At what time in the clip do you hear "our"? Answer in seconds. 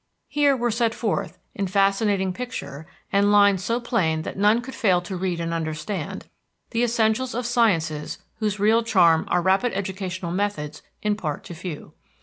9.27-9.43